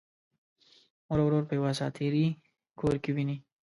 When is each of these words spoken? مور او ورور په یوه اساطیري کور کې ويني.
مور 1.07 1.19
او 1.21 1.25
ورور 1.27 1.43
په 1.47 1.53
یوه 1.57 1.69
اساطیري 1.73 2.25
کور 2.79 2.95
کې 3.03 3.11
ويني. 3.15 3.37